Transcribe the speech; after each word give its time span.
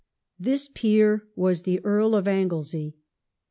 This 0.39 0.67
peer 0.67 1.27
was 1.35 1.61
the 1.61 1.79
Earl 1.85 2.15
of 2.15 2.27
Anglesey. 2.27 2.95